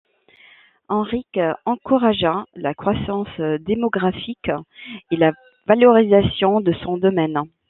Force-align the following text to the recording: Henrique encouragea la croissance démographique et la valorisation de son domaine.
Henrique 0.89 1.39
encouragea 1.67 2.45
la 2.55 2.73
croissance 2.73 3.39
démographique 3.59 4.49
et 5.11 5.15
la 5.15 5.31
valorisation 5.67 6.59
de 6.59 6.73
son 6.83 6.97
domaine. 6.97 7.39